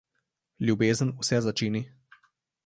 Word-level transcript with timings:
Ljubezen 0.69 1.11
vse 1.19 1.39
začini. 1.49 1.83